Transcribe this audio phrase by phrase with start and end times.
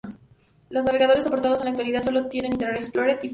[0.71, 3.29] Los navegadores soportados en la actualidad son Internet Explorer y FireFox.